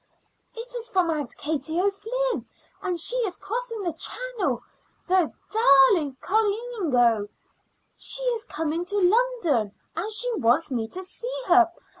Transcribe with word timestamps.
"It 0.55 0.73
is 0.73 0.87
from 0.87 1.11
Aunt 1.11 1.37
Katie 1.37 1.79
O'Flynn, 1.79 2.47
and 2.81 2.99
she 2.99 3.17
is 3.17 3.37
crossing 3.37 3.83
the 3.83 3.93
Channel, 3.93 4.63
the 5.07 5.31
darling 5.53 6.17
colleenoge. 6.19 7.29
She 7.95 8.23
is 8.33 8.43
coming 8.45 8.83
to 8.83 8.97
London, 8.97 9.75
and 9.95 10.11
she 10.11 10.33
wants 10.37 10.71
me 10.71 10.87
to 10.87 11.03
see 11.03 11.31
her. 11.45 11.71